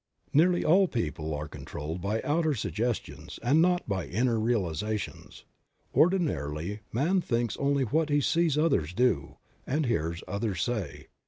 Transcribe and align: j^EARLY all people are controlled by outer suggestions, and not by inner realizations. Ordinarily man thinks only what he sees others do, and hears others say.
j^EARLY 0.33 0.65
all 0.65 0.87
people 0.87 1.31
are 1.35 1.47
controlled 1.47 2.01
by 2.01 2.23
outer 2.23 2.55
suggestions, 2.55 3.39
and 3.43 3.61
not 3.61 3.87
by 3.87 4.07
inner 4.07 4.39
realizations. 4.39 5.43
Ordinarily 5.93 6.79
man 6.91 7.21
thinks 7.21 7.55
only 7.57 7.83
what 7.83 8.09
he 8.09 8.19
sees 8.19 8.57
others 8.57 8.93
do, 8.95 9.37
and 9.67 9.85
hears 9.85 10.23
others 10.27 10.59
say. 10.63 11.09